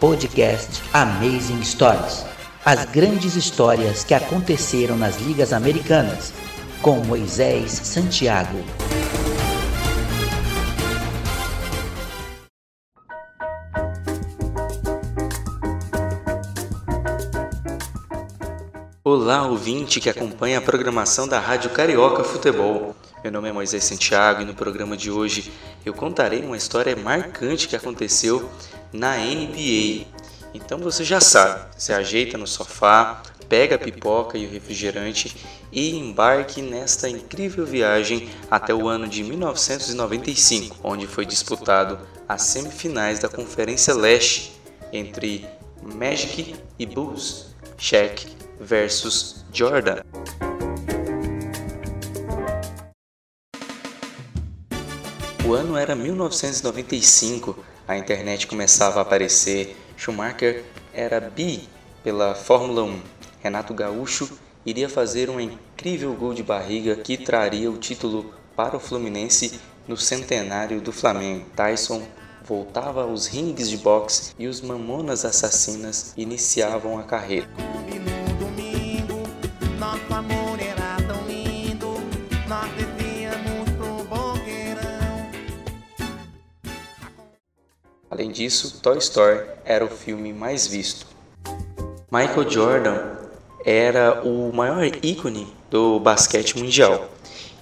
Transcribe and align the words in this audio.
Podcast 0.00 0.82
Amazing 0.94 1.62
Stories. 1.62 2.24
As 2.64 2.86
grandes 2.86 3.36
histórias 3.36 4.02
que 4.02 4.14
aconteceram 4.14 4.96
nas 4.96 5.20
ligas 5.20 5.52
americanas, 5.52 6.32
com 6.80 7.04
Moisés 7.04 7.70
Santiago. 7.70 8.64
Olá, 19.04 19.46
ouvinte 19.46 20.00
que 20.00 20.08
acompanha 20.08 20.56
a 20.56 20.62
programação 20.62 21.28
da 21.28 21.38
Rádio 21.38 21.68
Carioca 21.72 22.24
Futebol. 22.24 22.96
Meu 23.22 23.30
nome 23.30 23.50
é 23.50 23.52
Moisés 23.52 23.84
Santiago 23.84 24.40
e 24.40 24.44
no 24.46 24.54
programa 24.54 24.96
de 24.96 25.10
hoje 25.10 25.52
eu 25.84 25.92
contarei 25.92 26.40
uma 26.42 26.56
história 26.56 26.96
marcante 26.96 27.68
que 27.68 27.76
aconteceu 27.76 28.48
na 28.92 29.16
NBA. 29.16 30.06
Então 30.52 30.78
você 30.78 31.04
já 31.04 31.20
sabe, 31.20 31.68
se 31.76 31.92
ajeita 31.92 32.36
no 32.36 32.46
sofá, 32.46 33.22
pega 33.48 33.76
a 33.76 33.78
pipoca 33.78 34.38
e 34.38 34.46
o 34.46 34.50
refrigerante 34.50 35.36
e 35.72 35.96
embarque 35.96 36.60
nesta 36.60 37.08
incrível 37.08 37.64
viagem 37.64 38.28
até 38.50 38.74
o 38.74 38.88
ano 38.88 39.08
de 39.08 39.22
1995, 39.22 40.76
onde 40.82 41.06
foi 41.06 41.24
disputado 41.24 41.98
as 42.28 42.42
semifinais 42.42 43.18
da 43.18 43.28
Conferência 43.28 43.94
Leste 43.94 44.52
entre 44.92 45.46
Magic 45.82 46.56
e 46.78 46.86
Bulls, 46.86 47.54
Shaq 47.76 48.26
versus 48.60 49.44
Jordan. 49.52 50.02
O 55.44 55.54
ano 55.54 55.76
era 55.76 55.96
1995, 55.96 57.56
a 57.90 57.98
internet 57.98 58.46
começava 58.46 59.00
a 59.00 59.02
aparecer, 59.02 59.76
Schumacher 59.96 60.64
era 60.94 61.20
bi 61.20 61.68
pela 62.04 62.36
Fórmula 62.36 62.84
1. 62.84 63.00
Renato 63.42 63.74
Gaúcho 63.74 64.30
iria 64.64 64.88
fazer 64.88 65.28
um 65.28 65.40
incrível 65.40 66.14
gol 66.14 66.32
de 66.32 66.44
barriga 66.44 66.94
que 66.94 67.16
traria 67.16 67.68
o 67.68 67.78
título 67.78 68.32
para 68.54 68.76
o 68.76 68.80
Fluminense 68.80 69.58
no 69.88 69.96
centenário 69.96 70.80
do 70.80 70.92
Flamengo. 70.92 71.46
Tyson 71.56 72.00
voltava 72.44 73.02
aos 73.02 73.26
rings 73.26 73.68
de 73.68 73.78
boxe 73.78 74.34
e 74.38 74.46
os 74.46 74.60
Mamonas 74.60 75.24
Assassinas 75.24 76.14
iniciavam 76.16 76.96
a 76.96 77.02
carreira. 77.02 77.48
Além 88.30 88.44
disso, 88.44 88.78
Toy 88.80 88.96
Story 88.98 89.40
era 89.64 89.84
o 89.84 89.88
filme 89.88 90.32
mais 90.32 90.64
visto. 90.64 91.04
Michael 92.12 92.48
Jordan 92.48 92.98
era 93.66 94.22
o 94.22 94.52
maior 94.52 94.84
ícone 95.02 95.52
do 95.68 95.98
basquete 95.98 96.56
mundial. 96.56 97.10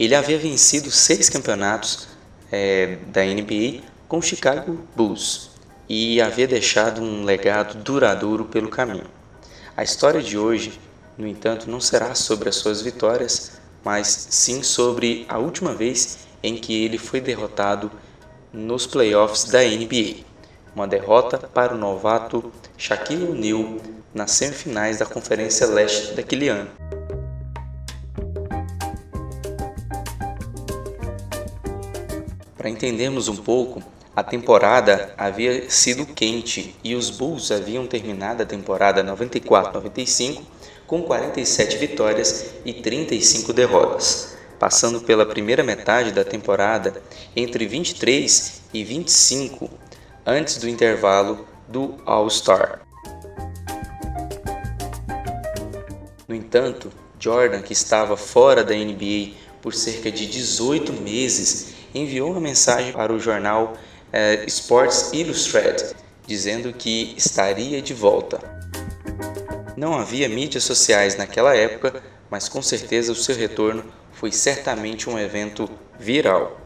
Ele 0.00 0.14
havia 0.14 0.38
vencido 0.38 0.90
seis 0.90 1.28
campeonatos 1.28 2.08
é, 2.50 2.96
da 3.08 3.22
NBA 3.22 3.82
com 4.08 4.16
o 4.16 4.22
Chicago 4.22 4.80
Bulls 4.96 5.50
e 5.86 6.18
havia 6.18 6.48
deixado 6.48 7.02
um 7.02 7.24
legado 7.24 7.74
duradouro 7.82 8.46
pelo 8.46 8.70
caminho. 8.70 9.04
A 9.76 9.84
história 9.84 10.22
de 10.22 10.38
hoje, 10.38 10.80
no 11.18 11.26
entanto, 11.26 11.68
não 11.68 11.78
será 11.78 12.14
sobre 12.14 12.48
as 12.48 12.56
suas 12.56 12.80
vitórias, 12.80 13.60
mas 13.84 14.28
sim 14.30 14.62
sobre 14.62 15.26
a 15.28 15.36
última 15.36 15.74
vez 15.74 16.20
em 16.42 16.56
que 16.56 16.86
ele 16.86 16.96
foi 16.96 17.20
derrotado 17.20 17.92
nos 18.50 18.86
playoffs 18.86 19.44
da 19.44 19.62
NBA 19.62 20.32
uma 20.74 20.88
derrota 20.88 21.38
para 21.38 21.74
o 21.74 21.78
novato 21.78 22.52
Shaquille 22.76 23.28
O'Neal 23.28 23.76
nas 24.12 24.32
semifinais 24.32 24.98
da 24.98 25.06
Conferência 25.06 25.66
Leste 25.66 26.14
daquele 26.14 26.48
ano. 26.48 26.70
Para 32.56 32.68
entendermos 32.68 33.28
um 33.28 33.36
pouco, 33.36 33.82
a 34.16 34.22
temporada 34.22 35.12
havia 35.18 35.68
sido 35.68 36.06
quente 36.06 36.74
e 36.82 36.94
os 36.94 37.10
Bulls 37.10 37.50
haviam 37.50 37.86
terminado 37.86 38.42
a 38.42 38.46
temporada 38.46 39.04
94-95 39.04 40.42
com 40.86 41.02
47 41.02 41.76
vitórias 41.78 42.54
e 42.64 42.72
35 42.72 43.52
derrotas, 43.52 44.36
passando 44.58 45.00
pela 45.00 45.26
primeira 45.26 45.62
metade 45.62 46.12
da 46.12 46.24
temporada 46.24 47.02
entre 47.34 47.66
23 47.66 48.62
e 48.72 48.84
25 48.84 49.68
antes 50.26 50.56
do 50.56 50.68
intervalo 50.68 51.46
do 51.68 51.96
All-Star. 52.06 52.80
No 56.26 56.34
entanto, 56.34 56.90
Jordan, 57.18 57.62
que 57.62 57.72
estava 57.72 58.16
fora 58.16 58.64
da 58.64 58.74
NBA 58.74 59.32
por 59.60 59.74
cerca 59.74 60.10
de 60.10 60.26
18 60.26 60.92
meses, 60.92 61.74
enviou 61.94 62.30
uma 62.30 62.40
mensagem 62.40 62.92
para 62.92 63.12
o 63.12 63.20
jornal 63.20 63.74
eh, 64.12 64.44
Sports 64.46 65.10
Illustrated 65.12 65.94
dizendo 66.26 66.72
que 66.72 67.14
estaria 67.16 67.82
de 67.82 67.92
volta. 67.92 68.40
Não 69.76 69.94
havia 69.98 70.28
mídias 70.28 70.64
sociais 70.64 71.16
naquela 71.16 71.54
época, 71.54 72.02
mas 72.30 72.48
com 72.48 72.62
certeza 72.62 73.12
o 73.12 73.16
seu 73.16 73.36
retorno 73.36 73.84
foi 74.12 74.32
certamente 74.32 75.10
um 75.10 75.18
evento 75.18 75.68
viral. 75.98 76.63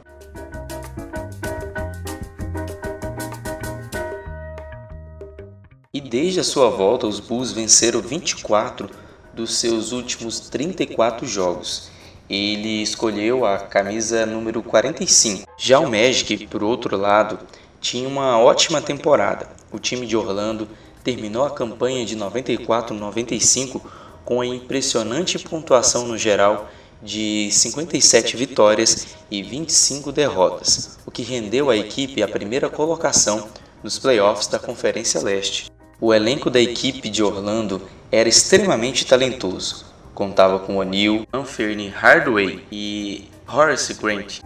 E 5.94 6.03
desde 6.03 6.38
a 6.38 6.44
sua 6.44 6.69
volta, 6.69 7.06
os 7.06 7.19
Bulls 7.19 7.50
venceram 7.50 8.03
24 8.03 8.91
dos 9.32 9.54
seus 9.54 9.91
últimos 9.91 10.38
34 10.38 11.26
jogos. 11.26 11.88
Ele 12.28 12.82
escolheu 12.82 13.47
a 13.47 13.56
camisa 13.56 14.27
número 14.27 14.62
45. 14.62 15.48
Já 15.56 15.78
o 15.78 15.91
Magic, 15.91 16.47
por 16.48 16.62
outro 16.62 16.94
lado, 16.94 17.38
tinha 17.81 18.06
uma 18.06 18.38
ótima 18.38 18.82
temporada. 18.82 19.48
O 19.72 19.78
time 19.78 20.06
de 20.06 20.15
Orlando 20.15 20.69
terminou 21.03 21.47
a 21.47 21.50
campanha 21.50 22.04
de 22.04 22.15
94-95 22.19 23.81
com 24.27 24.43
a 24.43 24.47
impressionante 24.47 25.38
pontuação 25.38 26.06
no 26.06 26.19
geral 26.19 26.69
de 27.03 27.48
57 27.50 28.37
vitórias 28.37 29.06
e 29.31 29.43
25 29.43 30.12
derrotas, 30.12 30.98
o 31.06 31.10
que 31.10 31.22
rendeu 31.22 31.71
à 31.71 31.77
equipe 31.78 32.22
a 32.22 32.28
primeira 32.28 32.69
colocação 32.69 33.48
nos 33.82 33.98
playoffs 33.98 34.48
da 34.48 34.59
Conferência 34.59 35.22
Leste. 35.22 35.78
O 36.00 36.14
elenco 36.14 36.48
da 36.48 36.60
equipe 36.60 37.09
de 37.09 37.25
Orlando 37.25 37.82
era 38.12 38.28
extremamente 38.28 39.04
talentoso. 39.04 39.84
Contava 40.14 40.60
com 40.60 40.76
O'Neal, 40.76 41.26
Anthony 41.32 41.88
Hardaway 41.88 42.64
e 42.70 43.28
Horace 43.48 43.94
Grant, 43.94 44.38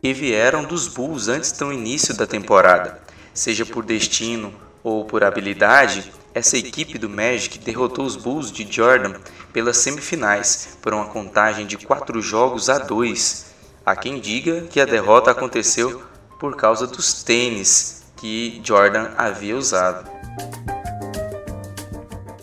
que 0.00 0.14
vieram 0.14 0.64
dos 0.64 0.88
Bulls 0.88 1.28
antes 1.28 1.52
do 1.52 1.70
início 1.70 2.16
da 2.16 2.26
temporada. 2.26 3.02
Seja 3.34 3.66
por 3.66 3.84
destino 3.84 4.50
ou 4.82 5.04
por 5.04 5.22
habilidade, 5.22 6.10
essa 6.32 6.56
equipe 6.56 6.96
do 6.96 7.10
Magic 7.10 7.58
derrotou 7.58 8.06
os 8.06 8.16
Bulls 8.16 8.50
de 8.50 8.66
Jordan 8.70 9.12
pelas 9.52 9.76
semifinais 9.76 10.78
por 10.80 10.94
uma 10.94 11.04
contagem 11.04 11.66
de 11.66 11.76
4 11.76 12.22
jogos 12.22 12.70
a 12.70 12.78
2. 12.78 13.54
Há 13.84 13.94
quem 13.94 14.18
diga 14.18 14.62
que 14.62 14.80
a 14.80 14.86
derrota 14.86 15.32
aconteceu 15.32 16.02
por 16.40 16.56
causa 16.56 16.86
dos 16.86 17.22
tênis 17.22 18.06
que 18.16 18.58
Jordan 18.64 19.10
havia 19.18 19.54
usado. 19.54 20.15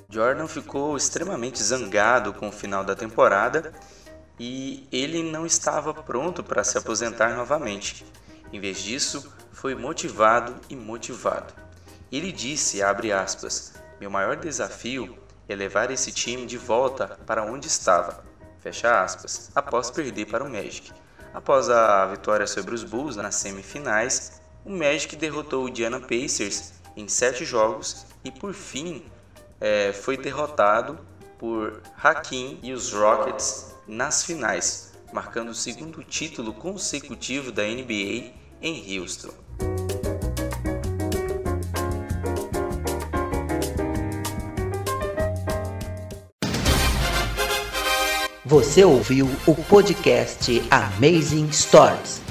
Jordan 0.10 0.48
ficou 0.48 0.96
extremamente 0.96 1.62
zangado 1.62 2.34
com 2.34 2.50
o 2.50 2.52
final 2.52 2.84
da 2.84 2.96
temporada 2.96 3.74
e 4.40 4.88
ele 4.92 5.24
não 5.24 5.46
estava 5.46 5.94
pronto 5.94 6.44
para 6.44 6.64
se 6.64 6.78
aposentar 6.78 7.36
novamente. 7.36 8.06
Em 8.52 8.60
vez 8.60 8.80
disso, 8.80 9.34
foi 9.52 9.74
motivado 9.74 10.56
e 10.70 10.76
motivado. 10.76 11.54
Ele 12.12 12.32
disse, 12.32 12.82
aspas, 12.84 13.74
meu 14.00 14.12
maior 14.12 14.36
desafio 14.36 15.18
é 15.50 15.56
levar 15.56 15.90
esse 15.90 16.12
time 16.12 16.46
de 16.46 16.58
volta 16.58 17.18
para 17.26 17.44
onde 17.44 17.68
estava, 17.68 18.24
aspas, 18.84 19.50
após 19.56 19.90
perder 19.90 20.28
para 20.28 20.44
o 20.44 20.50
Magic. 20.50 20.92
Após 21.34 21.70
a 21.70 22.06
vitória 22.06 22.46
sobre 22.46 22.76
os 22.76 22.84
Bulls 22.84 23.16
nas 23.16 23.36
semifinais, 23.36 24.42
o 24.64 24.70
Magic 24.70 25.16
derrotou 25.16 25.66
o 25.66 25.70
Indiana 25.70 26.00
Pacers 26.00 26.74
em 26.96 27.08
sete 27.08 27.46
jogos 27.46 28.06
e, 28.24 28.32
por 28.32 28.54
fim, 28.54 29.04
é, 29.60 29.94
foi 29.94 30.18
derrotado 30.18 30.98
por 31.38 31.82
Hakim 32.02 32.60
e 32.62 32.72
os 32.72 32.92
Rockets 32.94 33.76
nas 33.88 34.24
finais, 34.24 34.94
marcando 35.12 35.50
o 35.50 35.56
segundo 35.56 36.04
título 36.04 36.54
consecutivo 36.54 37.52
da 37.52 37.64
NBA 37.64 38.32
em 38.62 39.00
Houston. 39.00 39.34
Você 48.46 48.84
ouviu 48.84 49.28
o 49.48 49.56
podcast 49.64 50.62
Amazing 50.70 51.52
Stories 51.52 52.22